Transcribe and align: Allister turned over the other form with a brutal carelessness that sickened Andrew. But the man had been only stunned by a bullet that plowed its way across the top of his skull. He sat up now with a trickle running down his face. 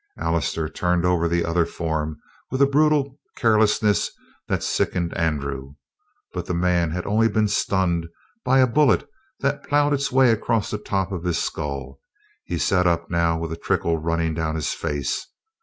Allister 0.17 0.67
turned 0.67 1.05
over 1.05 1.27
the 1.27 1.45
other 1.45 1.63
form 1.63 2.17
with 2.49 2.59
a 2.59 2.65
brutal 2.65 3.19
carelessness 3.37 4.09
that 4.47 4.63
sickened 4.63 5.13
Andrew. 5.15 5.75
But 6.33 6.47
the 6.47 6.55
man 6.55 6.89
had 6.89 7.03
been 7.03 7.13
only 7.13 7.47
stunned 7.47 8.07
by 8.43 8.61
a 8.61 8.65
bullet 8.65 9.07
that 9.41 9.61
plowed 9.63 9.93
its 9.93 10.11
way 10.11 10.31
across 10.31 10.71
the 10.71 10.79
top 10.79 11.11
of 11.11 11.23
his 11.23 11.37
skull. 11.37 12.01
He 12.45 12.57
sat 12.57 12.87
up 12.87 13.11
now 13.11 13.37
with 13.37 13.51
a 13.51 13.57
trickle 13.57 13.97
running 13.99 14.33
down 14.33 14.55
his 14.55 14.73
face. 14.73 15.27